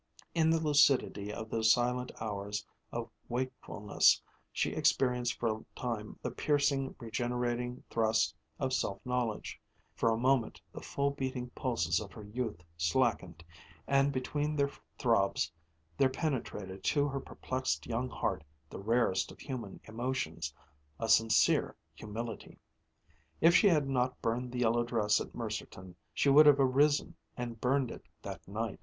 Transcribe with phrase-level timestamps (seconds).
[0.33, 4.19] In the lucidity of those silent hours of wakefulness
[4.51, 9.61] she experienced for a time the piercing, regenerating thrust of self knowledge.
[9.93, 13.43] For a moment the full beating pulses of her youth slackened,
[13.85, 15.51] and between their throbs
[15.99, 20.51] there penetrated to her perplexed young heart the rarest of human emotions,
[20.99, 22.57] a sincere humility.
[23.39, 27.61] If she had not burned the yellow dress at Mercerton, she would have arisen and
[27.61, 28.79] burned it that night....